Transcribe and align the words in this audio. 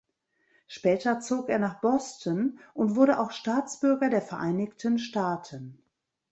Später 0.65 1.19
zog 1.19 1.47
er 1.49 1.59
nach 1.59 1.79
Boston 1.79 2.57
und 2.73 2.95
wurde 2.95 3.19
auch 3.19 3.29
Staatsbürger 3.29 4.09
der 4.09 4.23
Vereinigten 4.23 4.97
Staaten. 4.97 5.77